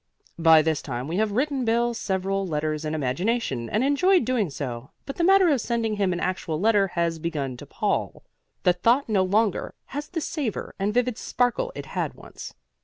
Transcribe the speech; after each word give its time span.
By 0.39 0.63
this 0.63 0.81
time 0.81 1.07
we 1.07 1.17
have 1.17 1.31
written 1.31 1.63
Bill 1.63 1.93
several 1.93 2.47
letters 2.47 2.85
in 2.85 2.95
imagination 2.95 3.69
and 3.69 3.83
enjoyed 3.83 4.25
doing 4.25 4.49
so, 4.49 4.89
but 5.05 5.17
the 5.17 5.23
matter 5.23 5.47
of 5.49 5.61
sending 5.61 5.97
him 5.97 6.11
an 6.11 6.19
actual 6.19 6.59
letter 6.59 6.87
has 6.87 7.19
begun 7.19 7.55
to 7.57 7.67
pall. 7.67 8.23
The 8.63 8.73
thought 8.73 9.07
no 9.09 9.21
longer 9.21 9.75
has 9.93 10.07
the 10.07 10.19
savor 10.19 10.73
and 10.79 10.91
vivid 10.91 11.19
sparkle 11.19 11.71
it 11.75 11.85
had 11.85 12.15
once. 12.15 12.55